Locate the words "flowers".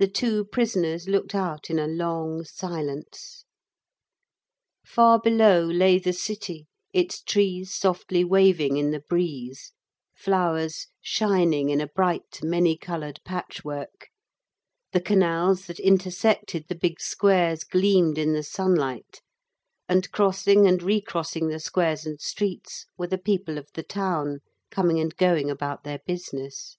10.16-10.88